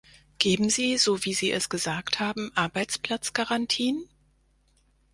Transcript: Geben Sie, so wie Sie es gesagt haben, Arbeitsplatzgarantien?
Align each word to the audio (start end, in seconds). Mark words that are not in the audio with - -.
Geben 0.39 0.71
Sie, 0.71 0.97
so 0.97 1.25
wie 1.25 1.35
Sie 1.35 1.51
es 1.51 1.69
gesagt 1.69 2.19
haben, 2.19 2.51
Arbeitsplatzgarantien? 2.55 4.03